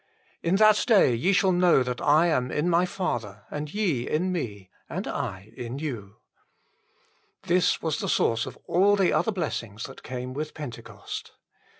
[0.41, 4.31] In that day ye shall know that I am in My Father, and ye in
[4.31, 6.17] Me, and I in you." l
[7.43, 11.33] This was the source of all the other blessings that came with Pentecost.